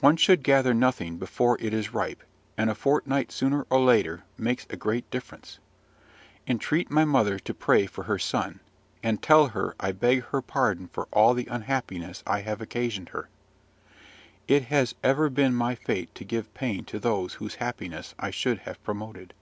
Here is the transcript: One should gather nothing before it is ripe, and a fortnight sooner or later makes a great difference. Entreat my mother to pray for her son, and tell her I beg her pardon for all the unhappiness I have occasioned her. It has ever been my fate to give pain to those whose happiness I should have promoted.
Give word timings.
One 0.00 0.18
should 0.18 0.42
gather 0.42 0.74
nothing 0.74 1.16
before 1.16 1.56
it 1.58 1.72
is 1.72 1.94
ripe, 1.94 2.22
and 2.58 2.68
a 2.68 2.74
fortnight 2.74 3.32
sooner 3.32 3.64
or 3.70 3.80
later 3.80 4.22
makes 4.36 4.66
a 4.68 4.76
great 4.76 5.10
difference. 5.10 5.60
Entreat 6.46 6.90
my 6.90 7.06
mother 7.06 7.38
to 7.38 7.54
pray 7.54 7.86
for 7.86 8.04
her 8.04 8.18
son, 8.18 8.60
and 9.02 9.22
tell 9.22 9.46
her 9.48 9.74
I 9.80 9.92
beg 9.92 10.24
her 10.24 10.42
pardon 10.42 10.88
for 10.88 11.08
all 11.10 11.32
the 11.32 11.46
unhappiness 11.50 12.22
I 12.26 12.42
have 12.42 12.60
occasioned 12.60 13.08
her. 13.16 13.30
It 14.46 14.64
has 14.64 14.94
ever 15.02 15.30
been 15.30 15.54
my 15.54 15.74
fate 15.74 16.14
to 16.16 16.24
give 16.26 16.52
pain 16.52 16.84
to 16.84 16.98
those 16.98 17.32
whose 17.32 17.54
happiness 17.54 18.14
I 18.18 18.30
should 18.30 18.58
have 18.68 18.84
promoted. 18.84 19.32